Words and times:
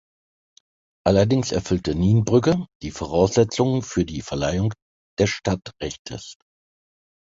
Allerdings 1.05 1.51
erfüllte 1.51 1.93
Nienbrügge 1.93 2.65
die 2.81 2.89
Voraussetzungen 2.89 3.83
für 3.83 4.03
die 4.03 4.21
Verleihung 4.23 4.73
des 5.19 5.29
Stadtrechtes. 5.29 6.37